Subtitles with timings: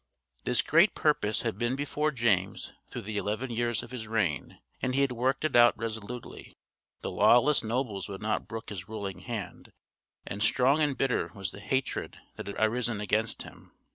[0.45, 4.95] This great purpose had been before James through the eleven years of his reign, and
[4.95, 6.57] he had worked it out resolutely.
[7.01, 9.71] The lawless nobles would not brook his ruling hand,
[10.25, 13.73] and strong and bitter was the hatred that had arisen against him.